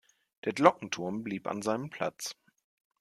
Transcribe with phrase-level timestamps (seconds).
[0.45, 2.35] Der Glockenturm blieb an seinem Platz.